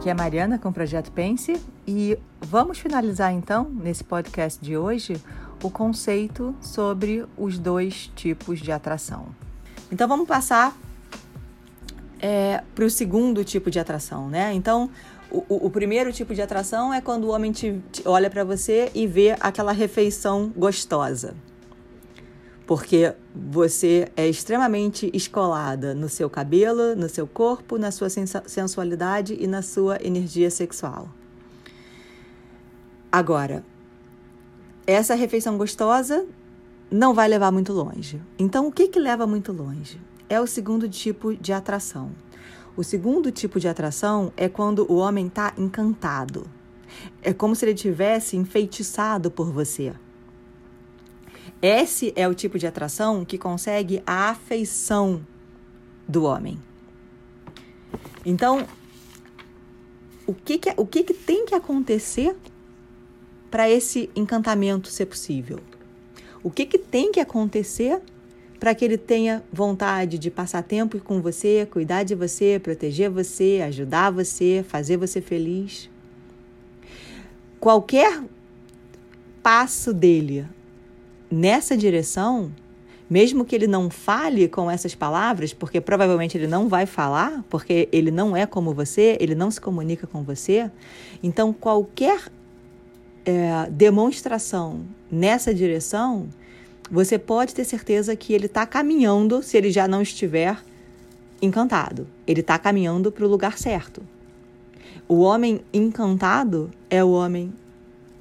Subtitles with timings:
[0.00, 4.74] Aqui é a Mariana com o Projeto Pense e vamos finalizar então, nesse podcast de
[4.74, 5.20] hoje,
[5.62, 9.26] o conceito sobre os dois tipos de atração.
[9.92, 10.74] Então vamos passar
[12.18, 14.54] é, para o segundo tipo de atração, né?
[14.54, 14.88] Então,
[15.30, 18.90] o, o, primeiro tipo de atração é quando o homem te, te olha para você
[18.94, 21.34] e vê aquela refeição gostosa.
[22.70, 29.48] Porque você é extremamente escolada no seu cabelo, no seu corpo, na sua sensualidade e
[29.48, 31.08] na sua energia sexual.
[33.10, 33.64] Agora,
[34.86, 36.24] essa refeição gostosa
[36.88, 38.22] não vai levar muito longe.
[38.38, 40.00] Então, o que, que leva muito longe?
[40.28, 42.12] É o segundo tipo de atração.
[42.76, 46.46] O segundo tipo de atração é quando o homem está encantado.
[47.20, 49.92] É como se ele tivesse enfeitiçado por você.
[51.62, 55.24] Esse é o tipo de atração que consegue a afeição
[56.08, 56.58] do homem.
[58.24, 58.66] Então,
[60.26, 62.34] o que, que, o que, que tem que acontecer
[63.50, 65.60] para esse encantamento ser possível?
[66.42, 68.00] O que, que tem que acontecer
[68.58, 73.62] para que ele tenha vontade de passar tempo com você, cuidar de você, proteger você,
[73.66, 75.90] ajudar você, fazer você feliz?
[77.58, 78.22] Qualquer
[79.42, 80.46] passo dele
[81.30, 82.50] nessa direção,
[83.08, 87.88] mesmo que ele não fale com essas palavras, porque provavelmente ele não vai falar, porque
[87.92, 90.70] ele não é como você, ele não se comunica com você,
[91.22, 92.22] então qualquer
[93.24, 96.28] é, demonstração nessa direção,
[96.90, 100.56] você pode ter certeza que ele está caminhando, se ele já não estiver
[101.40, 102.06] encantado.
[102.26, 104.02] Ele está caminhando para o lugar certo.
[105.08, 107.52] O homem encantado é o homem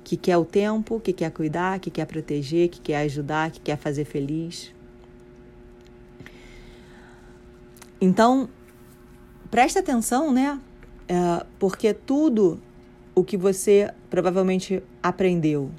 [0.09, 3.77] que quer o tempo, que quer cuidar, que quer proteger, que quer ajudar, que quer
[3.77, 4.73] fazer feliz.
[8.01, 8.49] Então,
[9.51, 10.59] presta atenção, né?
[11.07, 12.59] É, porque tudo
[13.13, 15.69] o que você provavelmente aprendeu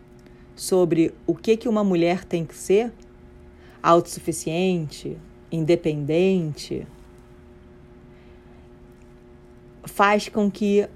[0.54, 2.92] sobre o que, que uma mulher tem que ser,
[3.82, 5.18] autossuficiente,
[5.50, 6.86] independente,
[9.82, 10.88] faz com que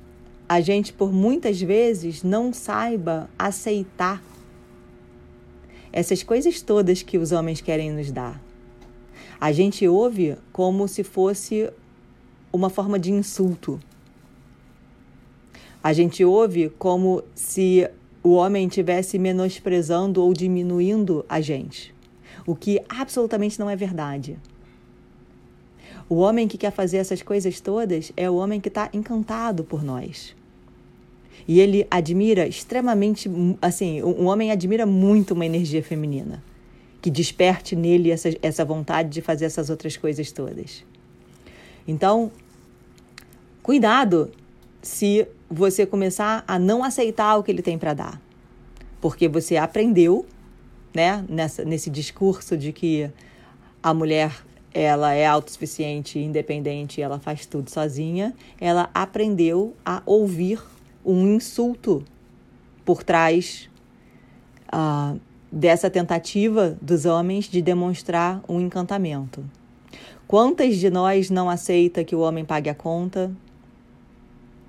[0.48, 4.22] a gente, por muitas vezes, não saiba aceitar
[5.92, 8.42] essas coisas todas que os homens querem nos dar.
[9.40, 11.70] A gente ouve como se fosse
[12.52, 13.80] uma forma de insulto.
[15.82, 17.88] A gente ouve como se
[18.22, 21.94] o homem estivesse menosprezando ou diminuindo a gente,
[22.46, 24.38] o que absolutamente não é verdade.
[26.08, 29.82] O homem que quer fazer essas coisas todas é o homem que está encantado por
[29.82, 30.34] nós.
[31.46, 36.42] E ele admira extremamente, assim, um homem admira muito uma energia feminina,
[37.02, 40.84] que desperte nele essa, essa vontade de fazer essas outras coisas todas.
[41.86, 42.30] Então,
[43.62, 44.30] cuidado
[44.80, 48.20] se você começar a não aceitar o que ele tem para dar.
[49.00, 50.26] Porque você aprendeu,
[50.94, 53.10] né, nessa, nesse discurso de que
[53.82, 54.32] a mulher
[54.74, 60.60] ela é autossuficiente, independente, ela faz tudo sozinha, ela aprendeu a ouvir
[61.04, 62.04] um insulto
[62.84, 63.70] por trás
[64.74, 65.18] uh,
[65.50, 69.44] dessa tentativa dos homens de demonstrar um encantamento.
[70.26, 73.30] Quantas de nós não aceita que o homem pague a conta,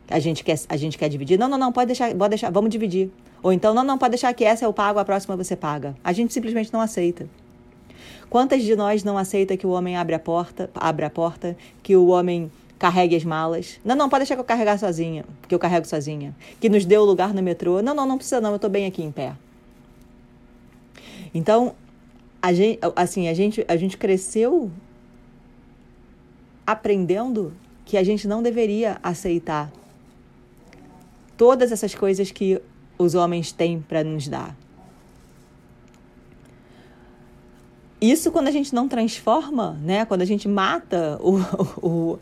[0.08, 1.40] a gente quer, a gente quer dividir.
[1.40, 3.10] Não, não, não, pode deixar, pode deixar, vamos dividir.
[3.42, 5.96] Ou então, não, não, pode deixar que essa eu pago, a próxima você paga.
[6.04, 7.28] A gente simplesmente não aceita.
[8.30, 11.96] Quantas de nós não aceita que o homem abre a porta, abre a porta, que
[11.96, 13.80] o homem carregue as malas?
[13.84, 16.36] Não, não, pode deixar que eu carregar sozinha, que eu carrego sozinha.
[16.60, 17.82] Que nos dê o lugar no metrô.
[17.82, 19.34] Não, não, não precisa não, eu estou bem aqui em pé.
[21.34, 21.76] Então,
[22.42, 24.72] a gente, assim, a gente, a gente cresceu
[26.66, 29.72] aprendendo que a gente não deveria aceitar
[31.38, 32.62] todas essas coisas que
[32.98, 34.56] os homens têm para nos dar.
[38.12, 40.06] Isso quando a gente não transforma, né?
[40.06, 41.40] Quando a gente mata o,
[41.82, 42.20] o,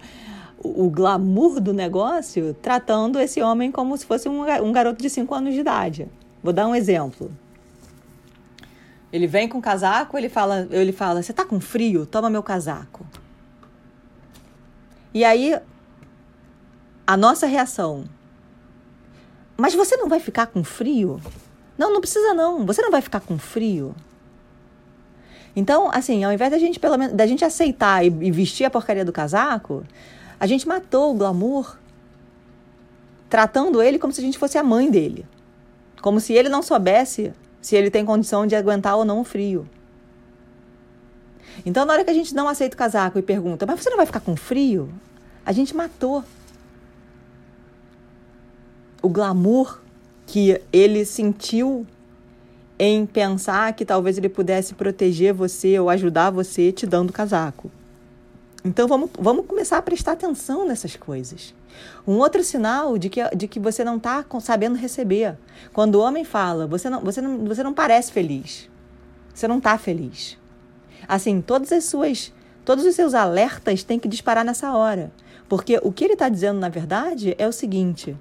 [0.58, 5.34] o glamour do negócio, tratando esse homem como se fosse um, um garoto de 5
[5.34, 6.08] anos de idade.
[6.42, 7.32] Vou dar um exemplo.
[9.12, 12.06] Ele vem com casaco, ele fala, ele fala: "Você tá com frio?
[12.06, 13.06] Toma meu casaco".
[15.14, 15.60] E aí
[17.06, 18.06] a nossa reação
[19.58, 21.22] mas você não vai ficar com frio?
[21.78, 22.66] Não, não precisa não.
[22.66, 23.96] Você não vai ficar com frio.
[25.56, 28.70] Então, assim, ao invés da gente, pelo menos, da gente aceitar e, e vestir a
[28.70, 29.84] porcaria do casaco,
[30.40, 31.78] a gente matou o glamour
[33.30, 35.26] tratando ele como se a gente fosse a mãe dele.
[36.02, 39.68] Como se ele não soubesse se ele tem condição de aguentar ou não o frio.
[41.66, 43.98] Então, na hora que a gente não aceita o casaco e pergunta, mas você não
[43.98, 44.90] vai ficar com frio?
[45.46, 46.24] A gente matou
[49.02, 49.82] o glamour
[50.26, 51.86] que ele sentiu
[52.78, 57.72] em pensar que talvez ele pudesse proteger você ou ajudar você te dando casaco.
[58.66, 61.54] Então vamos, vamos começar a prestar atenção nessas coisas.
[62.08, 65.38] Um outro sinal de que, de que você não está sabendo receber.
[65.74, 68.70] Quando o homem fala, você não, você não, você não parece feliz.
[69.34, 70.38] Você não está feliz.
[71.08, 72.32] Assim, todas as suas,
[72.64, 75.12] todos os seus alertas têm que disparar nessa hora.
[75.50, 78.16] Porque o que ele está dizendo, na verdade, é o seguinte: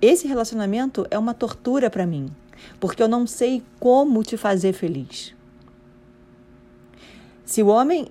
[0.00, 2.30] esse relacionamento é uma tortura para mim.
[2.78, 5.34] Porque eu não sei como te fazer feliz.
[7.44, 8.08] Se o homem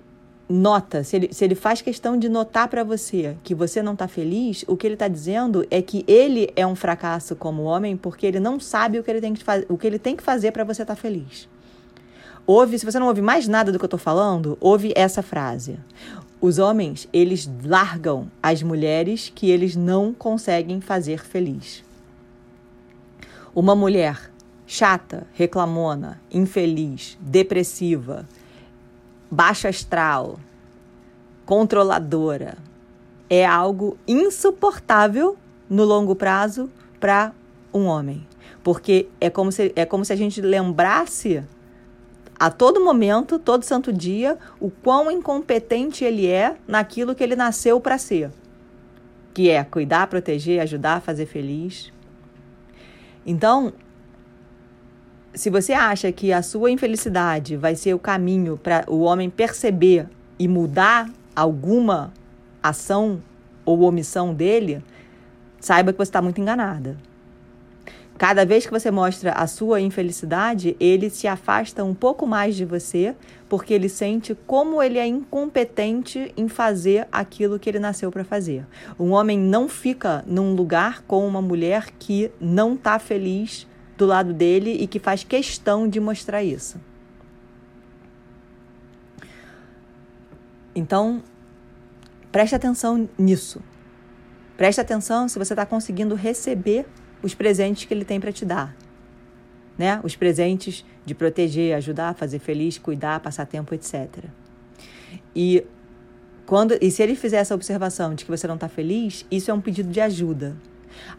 [0.48, 4.06] nota, se ele, se ele faz questão de notar para você que você não está
[4.06, 8.26] feliz, o que ele está dizendo é que ele é um fracasso como homem porque
[8.26, 10.64] ele não sabe o que ele tem que, o que, ele tem que fazer para
[10.64, 11.48] você estar tá feliz.
[12.46, 15.78] Ouve, se você não ouve mais nada do que eu estou falando, ouve essa frase.
[16.40, 21.82] Os homens, eles largam as mulheres que eles não conseguem fazer feliz.
[23.54, 24.30] Uma mulher
[24.66, 28.26] chata, reclamona, infeliz, depressiva,
[29.30, 30.38] baixa astral,
[31.44, 32.56] controladora,
[33.28, 35.36] é algo insuportável
[35.68, 36.70] no longo prazo
[37.00, 37.32] para
[37.72, 38.26] um homem.
[38.62, 41.42] Porque é como, se, é como se a gente lembrasse
[42.38, 47.80] a todo momento, todo santo dia, o quão incompetente ele é naquilo que ele nasceu
[47.80, 48.30] para ser.
[49.32, 51.92] Que é cuidar, proteger, ajudar, fazer feliz.
[53.26, 53.72] Então,
[55.34, 60.08] se você acha que a sua infelicidade vai ser o caminho para o homem perceber
[60.38, 62.12] e mudar alguma
[62.62, 63.20] ação
[63.64, 64.82] ou omissão dele,
[65.60, 66.96] saiba que você está muito enganada.
[68.16, 72.64] Cada vez que você mostra a sua infelicidade, ele se afasta um pouco mais de
[72.64, 73.12] você,
[73.48, 78.64] porque ele sente como ele é incompetente em fazer aquilo que ele nasceu para fazer.
[79.00, 84.32] Um homem não fica num lugar com uma mulher que não está feliz do lado
[84.32, 86.80] dele e que faz questão de mostrar isso.
[90.74, 91.22] Então,
[92.32, 93.62] preste atenção nisso.
[94.56, 96.86] Preste atenção se você está conseguindo receber
[97.22, 98.76] os presentes que ele tem para te dar.
[99.78, 100.00] Né?
[100.02, 104.24] Os presentes de proteger, ajudar, fazer feliz, cuidar, passar tempo, etc.
[105.34, 105.64] E
[106.46, 109.54] quando e se ele fizer essa observação de que você não está feliz, isso é
[109.54, 110.56] um pedido de ajuda.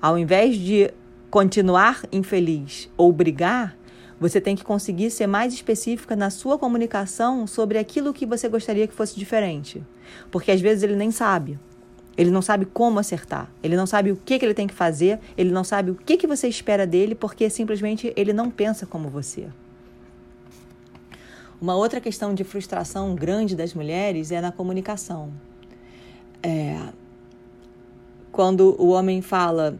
[0.02, 0.92] Ao invés de
[1.36, 3.78] continuar infeliz ou brigar,
[4.18, 8.88] você tem que conseguir ser mais específica na sua comunicação sobre aquilo que você gostaria
[8.88, 9.84] que fosse diferente.
[10.32, 11.60] Porque às vezes ele nem sabe.
[12.18, 13.52] Ele não sabe como acertar.
[13.62, 15.20] Ele não sabe o que, que ele tem que fazer.
[15.38, 19.10] Ele não sabe o que, que você espera dele, porque simplesmente ele não pensa como
[19.10, 19.50] você.
[21.60, 25.34] Uma outra questão de frustração grande das mulheres é na comunicação.
[26.42, 26.80] É,
[28.32, 29.78] quando o homem fala,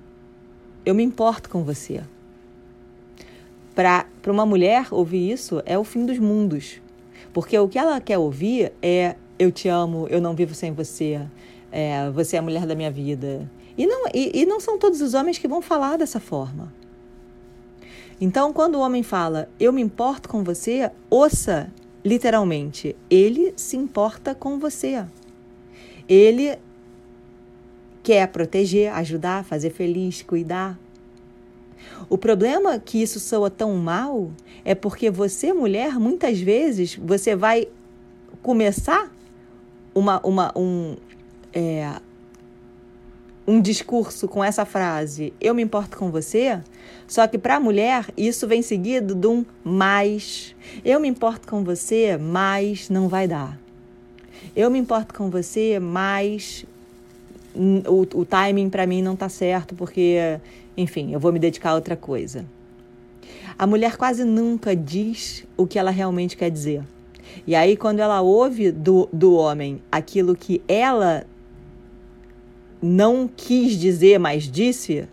[0.86, 2.02] eu me importo com você.
[3.74, 6.82] Para uma mulher ouvir isso é o fim dos mundos.
[7.34, 11.20] Porque o que ela quer ouvir é eu te amo, eu não vivo sem você,
[11.72, 13.50] é, você é a mulher da minha vida.
[13.78, 16.72] E não, e, e não são todos os homens que vão falar dessa forma.
[18.22, 21.70] Então, quando o homem fala eu me importo com você, ouça
[22.04, 25.04] literalmente, ele se importa com você.
[26.08, 26.58] Ele
[28.06, 30.80] quer proteger, ajudar, fazer feliz, cuidar.
[32.08, 34.32] O problema que isso soa tão mal
[34.64, 37.68] é porque você, mulher, muitas vezes você vai
[38.44, 39.12] começar
[39.96, 40.96] uma, uma, um,
[41.52, 42.00] é,
[43.48, 46.62] um discurso com essa frase, eu me importo com você,
[47.08, 50.56] só que para a mulher isso vem seguido de um mais.
[50.84, 53.60] Eu me importo com você, mas não vai dar.
[54.56, 56.66] Eu me importo com você, mas
[57.56, 60.40] o, o timing para mim não está certo, porque,
[60.76, 62.46] enfim, eu vou me dedicar a outra coisa.
[63.58, 66.84] A mulher quase nunca diz o que ela realmente quer dizer.
[67.48, 71.26] E aí, quando ela ouve do, do homem aquilo que ela
[72.82, 75.08] não quis dizer, mas disse,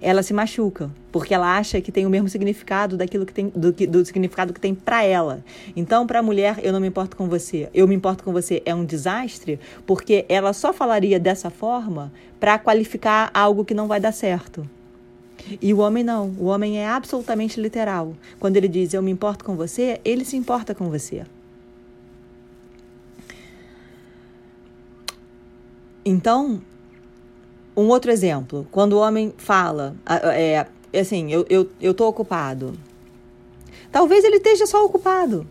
[0.00, 3.70] ela se machuca, porque ela acha que tem o mesmo significado daquilo que tem do,
[3.70, 5.44] do significado que tem para ela.
[5.76, 8.62] Então, para a mulher, eu não me importo com você, eu me importo com você
[8.64, 14.00] é um desastre, porque ela só falaria dessa forma para qualificar algo que não vai
[14.00, 14.68] dar certo.
[15.60, 18.14] E o homem não, o homem é absolutamente literal.
[18.40, 21.24] Quando ele diz eu me importo com você, ele se importa com você.
[26.04, 26.60] Então,
[27.76, 29.94] um outro exemplo, quando o homem fala,
[30.34, 30.66] é,
[30.98, 32.78] assim, eu, eu, eu tô ocupado.
[33.90, 35.46] Talvez ele esteja só ocupado.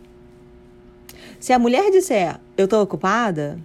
[1.38, 3.58] Se a mulher disser, eu tô ocupada,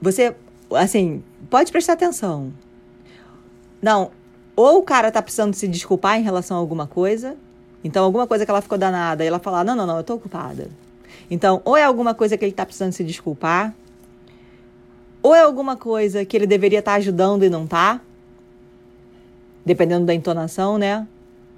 [0.00, 0.34] você,
[0.72, 2.52] assim, pode prestar atenção.
[3.82, 4.10] Não,
[4.54, 7.36] ou o cara tá precisando se desculpar em relação a alguma coisa,
[7.82, 10.14] então alguma coisa que ela ficou danada, e ela fala: "Não, não, não, eu tô
[10.14, 10.68] ocupada".
[11.30, 13.74] Então, ou é alguma coisa que ele tá precisando se desculpar,
[15.22, 18.00] ou é alguma coisa que ele deveria estar tá ajudando e não tá,
[19.68, 21.06] dependendo da entonação, né?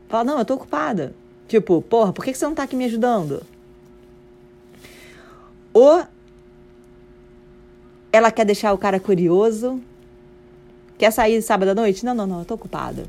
[0.08, 1.14] Fala: "Não, eu tô ocupada".
[1.48, 3.42] Tipo, porra, por que você não tá aqui me ajudando?
[5.72, 6.04] Ou
[8.12, 9.80] ela quer deixar o cara curioso.
[10.98, 12.04] Quer sair sábado à noite?
[12.04, 13.04] Não, não, não, eu tô ocupada.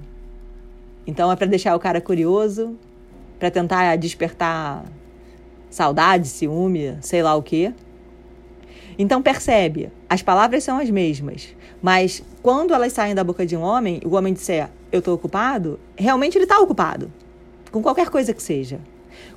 [1.06, 2.78] Então é para deixar o cara curioso,
[3.38, 4.86] para tentar despertar
[5.70, 7.74] saudade, ciúme, sei lá o quê.
[8.98, 13.62] Então percebe, as palavras são as mesmas, mas quando elas saem da boca de um
[13.62, 17.12] homem, o homem disser eu tô ocupado, realmente ele está ocupado,
[17.72, 18.80] com qualquer coisa que seja.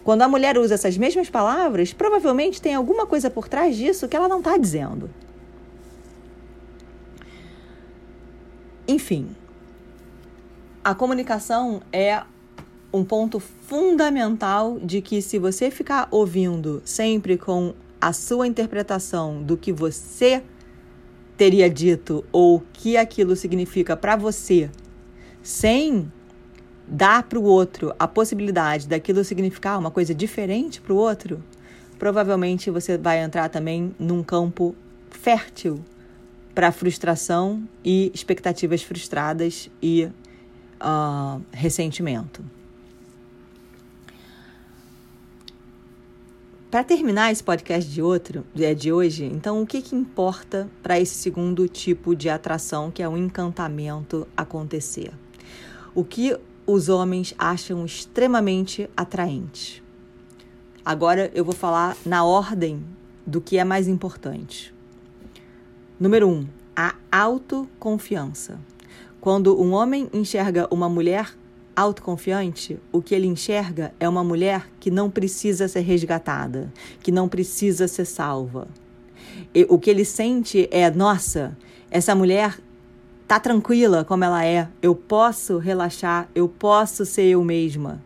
[0.02, 4.16] Quando a mulher usa essas mesmas palavras, provavelmente tem alguma coisa por trás disso que
[4.16, 5.10] ela não está dizendo.
[8.86, 9.34] Enfim,
[10.82, 12.22] a comunicação é
[12.92, 19.56] um ponto fundamental de que se você ficar ouvindo sempre com a sua interpretação do
[19.56, 20.42] que você
[21.36, 24.70] teria dito ou que aquilo significa para você,
[25.44, 26.10] sem
[26.88, 31.44] dar para o outro a possibilidade daquilo significar uma coisa diferente para o outro,
[31.98, 34.74] provavelmente você vai entrar também num campo
[35.10, 35.84] fértil
[36.54, 40.04] para frustração e expectativas frustradas e
[40.80, 42.42] uh, ressentimento.
[46.70, 50.98] Para terminar esse podcast de outro, é, de hoje, então o que, que importa para
[50.98, 55.12] esse segundo tipo de atração, que é o encantamento, acontecer?
[55.94, 56.36] O que
[56.66, 59.80] os homens acham extremamente atraente?
[60.84, 62.84] Agora eu vou falar na ordem
[63.24, 64.74] do que é mais importante.
[65.98, 68.58] Número um, a autoconfiança.
[69.20, 71.32] Quando um homem enxerga uma mulher
[71.76, 76.72] autoconfiante, o que ele enxerga é uma mulher que não precisa ser resgatada,
[77.04, 78.66] que não precisa ser salva.
[79.54, 81.56] E o que ele sente é: nossa,
[81.88, 82.58] essa mulher
[83.26, 88.02] tá tranquila como ela é, eu posso relaxar, eu posso ser eu mesma.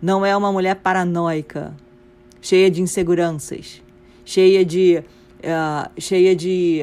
[0.00, 1.74] Não é uma mulher paranoica,
[2.40, 3.82] cheia de inseguranças,
[4.24, 5.02] cheia de,
[5.38, 6.82] uh, cheia de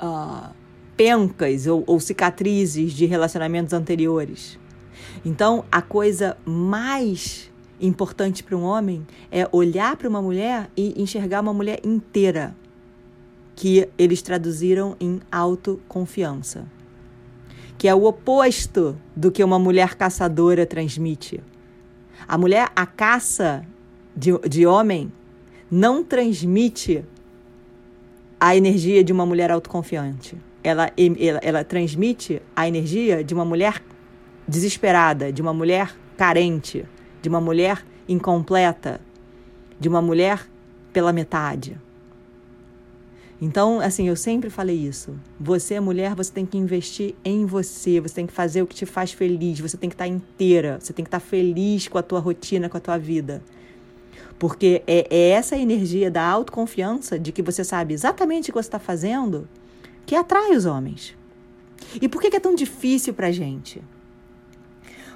[0.00, 0.54] uh,
[0.96, 4.58] pencas ou, ou cicatrizes de relacionamentos anteriores.
[5.24, 11.40] Então, a coisa mais importante para um homem é olhar para uma mulher e enxergar
[11.40, 12.54] uma mulher inteira,
[13.56, 16.66] que eles traduziram em autoconfiança,
[17.76, 21.40] que é o oposto do que uma mulher caçadora transmite.
[22.26, 23.66] A mulher, a caça
[24.16, 25.12] de, de homem,
[25.70, 27.04] não transmite
[28.38, 30.36] a energia de uma mulher autoconfiante.
[30.62, 33.82] Ela, ela, ela transmite a energia de uma mulher
[34.46, 36.84] desesperada, de uma mulher carente,
[37.20, 39.00] de uma mulher incompleta,
[39.78, 40.46] de uma mulher
[40.92, 41.78] pela metade.
[43.40, 45.18] Então, assim, eu sempre falei isso.
[45.38, 48.86] Você, mulher, você tem que investir em você, você tem que fazer o que te
[48.86, 52.20] faz feliz, você tem que estar inteira, você tem que estar feliz com a tua
[52.20, 53.42] rotina, com a tua vida.
[54.38, 58.68] Porque é, é essa energia da autoconfiança, de que você sabe exatamente o que você
[58.68, 59.48] está fazendo,
[60.06, 61.16] que atrai os homens.
[62.00, 63.82] E por que, que é tão difícil para a gente?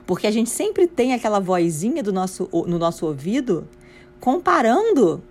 [0.07, 3.69] Porque a gente sempre tem aquela vozinha do nosso, no nosso ouvido
[4.21, 5.23] comparando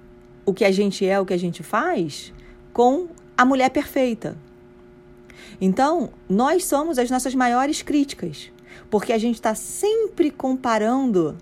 [0.45, 2.33] o que a gente é, o que a gente faz,
[2.77, 4.37] com a mulher perfeita.
[5.59, 8.51] Então, nós somos as nossas maiores críticas,
[8.87, 11.35] porque a gente está sempre comparando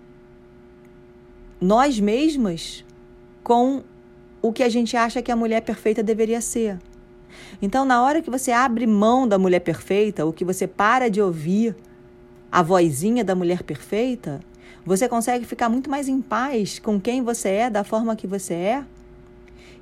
[1.59, 2.85] nós mesmas
[3.43, 3.83] com
[4.41, 6.79] o que a gente acha que a mulher perfeita deveria ser.
[7.61, 11.21] Então, na hora que você abre mão da mulher perfeita, ou que você para de
[11.21, 11.75] ouvir
[12.49, 14.39] a vozinha da mulher perfeita,
[14.85, 18.53] você consegue ficar muito mais em paz com quem você é, da forma que você
[18.53, 18.85] é.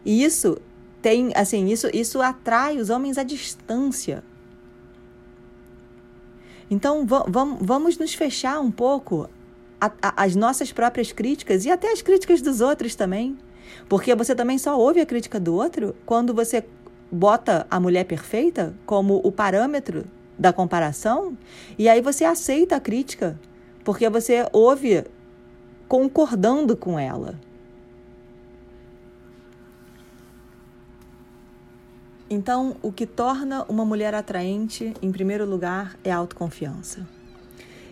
[0.03, 0.57] E isso
[1.03, 4.23] tem, assim, isso, isso atrai os homens à distância.
[6.71, 9.29] Então, vamos nos fechar um pouco
[10.01, 13.37] as nossas próprias críticas e até as críticas dos outros também.
[13.89, 16.63] Porque você também só ouve a crítica do outro quando você
[17.11, 20.05] bota a mulher perfeita como o parâmetro
[20.39, 21.37] da comparação
[21.77, 23.37] e aí você aceita a crítica,
[23.83, 25.03] porque você ouve
[25.87, 27.37] concordando com ela.
[32.33, 37.07] Então, o que torna uma mulher atraente, em primeiro lugar, é a autoconfiança.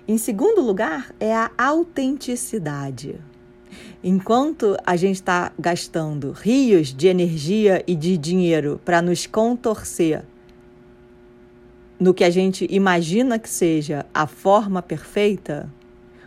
[0.07, 3.21] Em segundo lugar, é a autenticidade.
[4.03, 10.23] Enquanto a gente está gastando rios de energia e de dinheiro para nos contorcer
[11.99, 15.71] no que a gente imagina que seja a forma perfeita,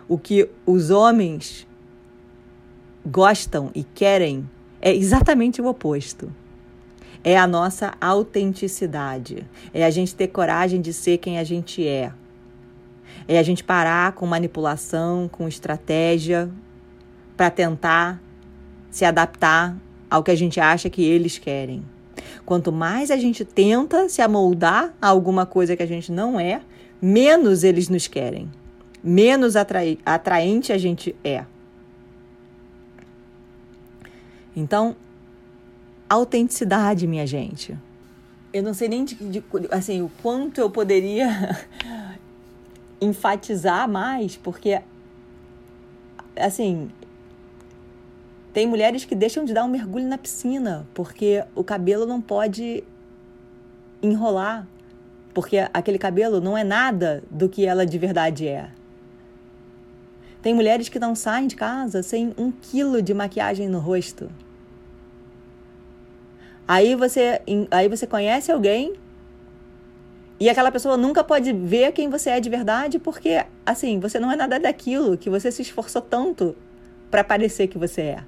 [0.06, 1.66] o que os homens
[3.04, 4.48] gostam e querem
[4.80, 6.30] é exatamente o oposto.
[7.24, 9.46] É a nossa autenticidade.
[9.72, 12.12] É a gente ter coragem de ser quem a gente é.
[13.26, 16.50] É a gente parar com manipulação, com estratégia,
[17.34, 18.20] para tentar
[18.90, 19.74] se adaptar
[20.10, 21.82] ao que a gente acha que eles querem.
[22.44, 26.60] Quanto mais a gente tenta se amoldar a alguma coisa que a gente não é,
[27.00, 28.50] menos eles nos querem,
[29.02, 31.44] menos atrai atraente a gente é.
[34.54, 34.94] Então,
[36.14, 37.76] autenticidade, minha gente.
[38.52, 41.28] Eu não sei nem de, de, assim o quanto eu poderia
[43.00, 44.80] enfatizar mais, porque
[46.36, 46.90] assim
[48.52, 52.84] tem mulheres que deixam de dar um mergulho na piscina porque o cabelo não pode
[54.00, 54.66] enrolar,
[55.32, 58.70] porque aquele cabelo não é nada do que ela de verdade é.
[60.40, 64.30] Tem mulheres que não saem de casa sem um quilo de maquiagem no rosto.
[66.66, 67.40] Aí você,
[67.70, 68.94] aí você conhece alguém
[70.40, 74.32] e aquela pessoa nunca pode ver quem você é de verdade porque, assim, você não
[74.32, 76.56] é nada daquilo que você se esforçou tanto
[77.10, 78.24] para parecer que você é.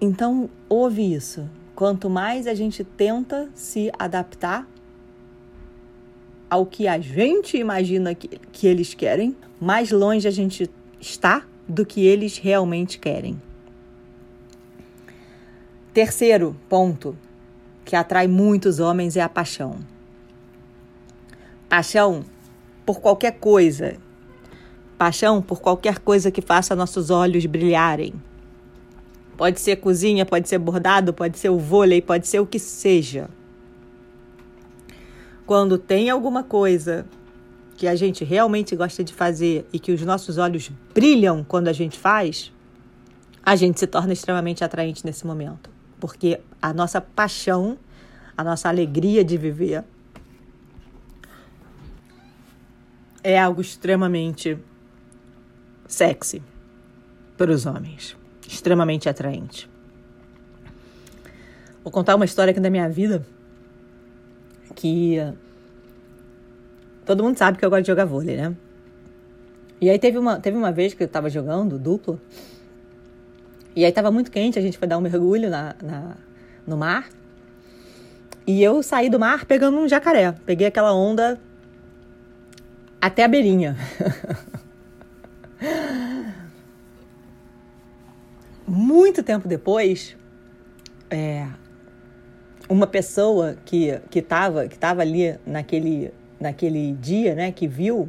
[0.00, 1.48] Então, ouve isso.
[1.74, 4.68] Quanto mais a gente tenta se adaptar
[6.48, 10.70] ao que a gente imagina que, que eles querem, mais longe a gente
[11.00, 13.40] está do que eles realmente querem.
[15.92, 17.16] Terceiro ponto
[17.84, 19.78] que atrai muitos homens é a paixão.
[21.68, 22.24] Paixão
[22.84, 23.96] por qualquer coisa.
[24.98, 28.14] Paixão por qualquer coisa que faça nossos olhos brilharem
[29.40, 33.30] Pode ser cozinha, pode ser bordado, pode ser o vôlei, pode ser o que seja.
[35.46, 37.06] Quando tem alguma coisa
[37.74, 41.72] que a gente realmente gosta de fazer e que os nossos olhos brilham quando a
[41.72, 42.52] gente faz,
[43.42, 45.70] a gente se torna extremamente atraente nesse momento.
[45.98, 47.78] Porque a nossa paixão,
[48.36, 49.84] a nossa alegria de viver
[53.22, 54.58] é algo extremamente
[55.86, 56.42] sexy
[57.36, 58.16] para os homens
[58.52, 59.70] extremamente atraente.
[61.84, 63.24] Vou contar uma história aqui da minha vida
[64.74, 65.16] que
[67.06, 68.54] todo mundo sabe que eu gosto de jogar vôlei, né?
[69.80, 72.20] E aí teve uma, teve uma vez que eu tava jogando duplo
[73.74, 76.16] e aí tava muito quente, a gente foi dar um mergulho na, na,
[76.70, 77.10] no mar
[78.46, 80.32] e eu saí do mar pegando um jacaré.
[80.46, 81.38] Peguei aquela onda
[83.00, 83.76] até a beirinha.
[88.66, 90.16] muito tempo depois,
[91.10, 91.46] é,
[92.68, 98.08] uma pessoa que que estava que tava ali naquele naquele dia, né, que viu,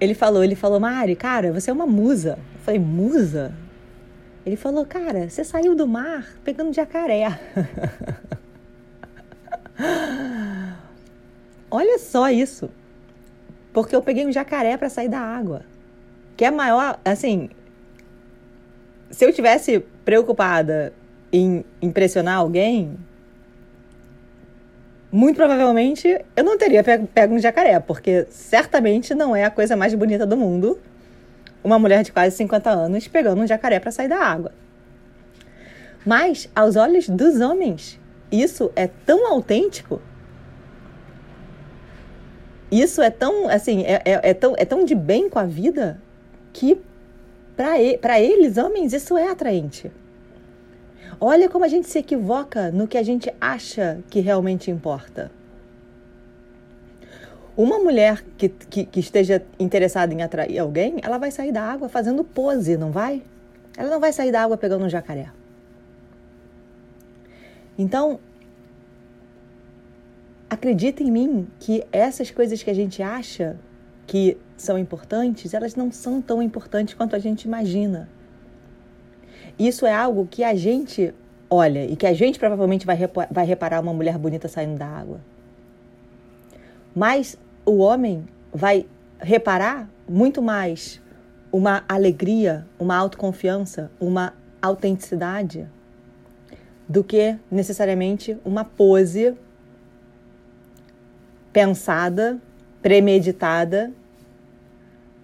[0.00, 2.38] ele falou, ele falou, Mari, cara, você é uma musa.
[2.54, 3.52] Eu falei, musa?
[4.48, 7.38] Ele falou, cara, você saiu do mar pegando jacaré.
[11.70, 12.70] Olha só isso.
[13.74, 15.66] Porque eu peguei um jacaré para sair da água.
[16.34, 17.50] Que é maior, assim,
[19.10, 20.94] se eu tivesse preocupada
[21.30, 22.96] em impressionar alguém,
[25.12, 29.92] muito provavelmente eu não teria pego um jacaré, porque certamente não é a coisa mais
[29.92, 30.80] bonita do mundo
[31.62, 34.52] uma mulher de quase 50 anos pegando um jacaré para sair da água.
[36.04, 40.00] Mas, aos olhos dos homens, isso é tão autêntico.
[42.70, 46.00] Isso é tão, assim, é, é, é tão, é tão de bem com a vida
[46.52, 46.80] que
[47.56, 49.90] para eles, homens, isso é atraente.
[51.20, 55.32] Olha como a gente se equivoca no que a gente acha que realmente importa.
[57.58, 61.88] Uma mulher que, que, que, esteja interessada em atrair alguém, ela vai sair da água
[61.88, 63.20] fazendo pose, não vai?
[63.76, 65.32] Ela não vai sair da água pegando um jacaré.
[67.76, 68.20] Então,
[70.48, 73.58] acredita em mim que essas coisas que a gente acha
[74.06, 78.08] que são importantes, elas não são tão importantes quanto a gente imagina.
[79.58, 81.12] Isso é algo que a gente
[81.50, 82.96] olha e que a gente provavelmente vai,
[83.28, 85.18] vai reparar uma mulher bonita saindo da água.
[86.94, 87.36] Mas
[87.68, 88.86] o homem vai
[89.18, 91.02] reparar muito mais
[91.52, 95.68] uma alegria, uma autoconfiança, uma autenticidade
[96.88, 99.36] do que necessariamente uma pose
[101.52, 102.40] pensada
[102.80, 103.92] premeditada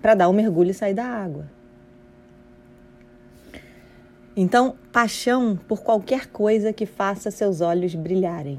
[0.03, 1.47] para dar um mergulho e sair da água.
[4.37, 8.59] Então, paixão por qualquer coisa que faça seus olhos brilharem.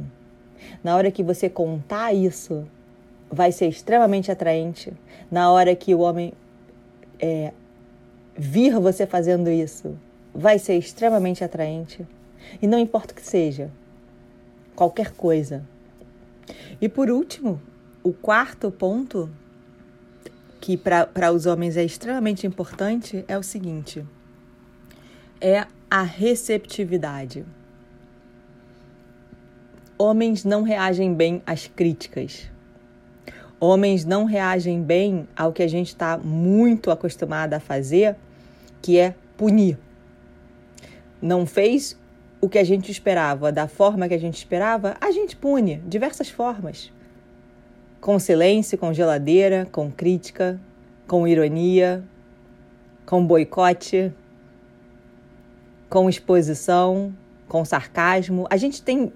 [0.84, 2.66] Na hora que você contar isso,
[3.32, 4.94] vai ser extremamente atraente.
[5.32, 6.34] Na hora que o homem
[7.20, 7.52] é,
[8.38, 9.98] vir você fazendo isso,
[10.34, 12.06] vai ser extremamente atraente.
[12.62, 13.72] E não importa o que seja,
[14.76, 15.64] qualquer coisa.
[16.80, 17.62] E por último,
[18.04, 19.30] o quarto ponto,
[20.62, 24.06] que para os homens é extremamente importante, é o seguinte:
[25.40, 27.46] é a receptividade.
[29.98, 32.52] Homens não reagem bem às críticas.
[33.68, 38.16] Homens não reagem bem ao que a gente está muito acostumado a fazer,
[38.80, 39.76] que é punir.
[41.20, 41.98] Não fez
[42.40, 46.30] o que a gente esperava da forma que a gente esperava, a gente pune diversas
[46.30, 46.94] formas.
[48.00, 50.62] Com silêncio, com geladeira, com crítica,
[51.08, 52.04] com ironia,
[53.04, 54.14] com boicote,
[55.90, 57.12] com exposição,
[57.48, 58.46] com sarcasmo.
[58.48, 59.12] A gente tem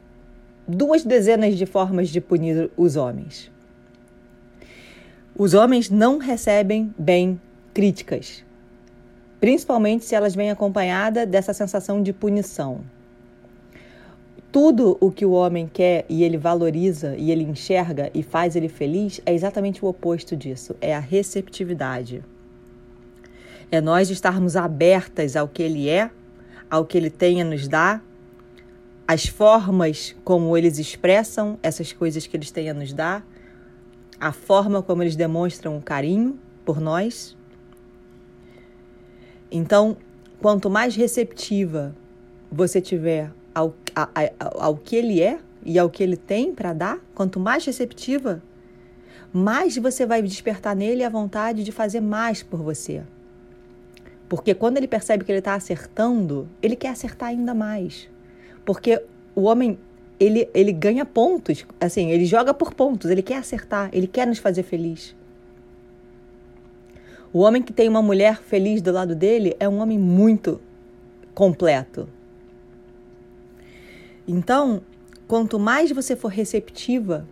[0.68, 3.52] duas dezenas de formas de punir os homens.
[5.40, 7.40] Os homens não recebem bem
[7.74, 8.44] críticas,
[9.40, 12.82] principalmente se elas vêm acompanhadas dessa sensação de punição.
[14.52, 18.68] Tudo o que o homem quer e ele valoriza e ele enxerga e faz ele
[18.68, 22.22] feliz é exatamente o oposto disso, é a receptividade.
[23.72, 26.12] É nós estarmos abertas ao que ele é,
[26.70, 28.04] ao que ele tem a nos dar,
[29.08, 33.26] as formas como eles expressam essas coisas que eles têm a nos dar,
[34.20, 37.38] a forma como eles demonstram carinho por nós.
[39.52, 39.98] Então,
[40.42, 41.96] quanto mais receptiva
[42.52, 46.74] você tiver ao, a, a, ao que ele é e ao que ele tem para
[46.74, 48.42] dar, quanto mais receptiva,
[49.32, 53.04] mais você vai despertar nele a vontade de fazer mais por você.
[54.28, 58.08] Porque quando ele percebe que ele está acertando, ele quer acertar ainda mais.
[58.64, 59.04] Porque
[59.36, 59.80] o homem,
[60.20, 64.38] ele, ele ganha pontos, assim, ele joga por pontos, ele quer acertar, ele quer nos
[64.38, 65.16] fazer feliz.
[67.32, 70.60] O homem que tem uma mulher feliz do lado dele é um homem muito
[71.34, 72.10] completo.
[74.28, 74.82] Então,
[75.28, 77.28] quanto mais você for receptiva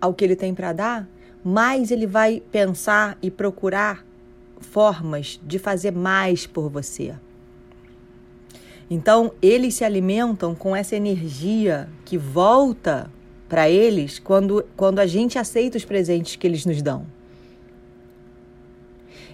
[0.00, 1.08] ao que ele tem para dar,
[1.44, 4.04] mais ele vai pensar e procurar
[4.60, 7.14] formas de fazer mais por você.
[8.90, 13.10] Então, eles se alimentam com essa energia que volta
[13.48, 17.06] para eles quando, quando a gente aceita os presentes que eles nos dão.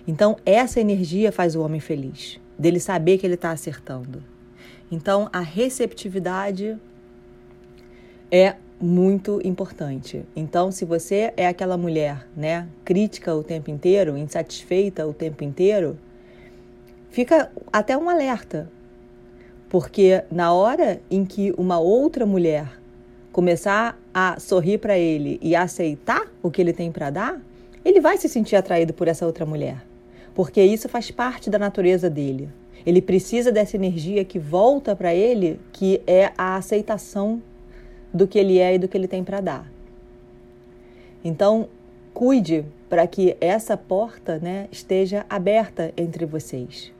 [0.06, 4.22] Então, essa energia faz o homem feliz, dele saber que ele está acertando.
[4.90, 6.76] Então, a receptividade
[8.30, 10.24] é muito importante.
[10.36, 15.98] Então, se você é aquela mulher, né, crítica o tempo inteiro, insatisfeita o tempo inteiro,
[17.10, 18.70] fica até um alerta.
[19.74, 22.78] Porque na hora em que uma outra mulher
[23.32, 27.42] começar a sorrir para ele e aceitar o que ele tem para dar,
[27.84, 29.84] ele vai se sentir atraído por essa outra mulher.
[30.32, 32.48] Porque isso faz parte da natureza dele.
[32.86, 37.42] Ele precisa dessa energia que volta para ele, que é a aceitação
[38.12, 39.68] do que ele é e do que ele tem para dar.
[41.24, 41.68] Então,
[42.12, 46.92] cuide para que essa porta né, esteja aberta entre vocês.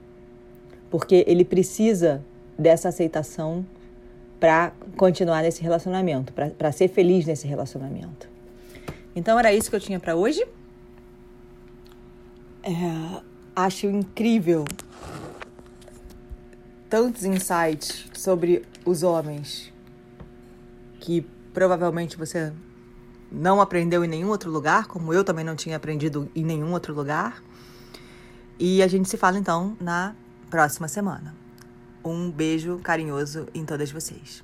[0.89, 2.21] Porque ele precisa
[2.57, 3.65] dessa aceitação
[4.39, 8.29] para continuar nesse relacionamento, para ser feliz nesse relacionamento.
[9.15, 10.45] Então, era isso que eu tinha para hoje.
[12.63, 13.21] É,
[13.55, 14.65] acho incrível
[16.89, 19.71] tantos insights sobre os homens
[20.99, 22.51] que provavelmente você
[23.31, 26.93] não aprendeu em nenhum outro lugar, como eu também não tinha aprendido em nenhum outro
[26.93, 27.43] lugar.
[28.57, 30.15] E a gente se fala então na
[30.49, 31.44] próxima semana.
[32.05, 34.43] Um beijo carinhoso em todas vocês.